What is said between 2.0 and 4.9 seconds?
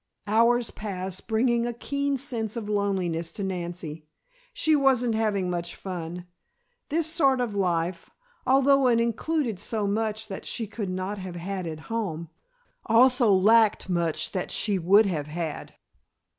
sense of loneliness to Nancy. She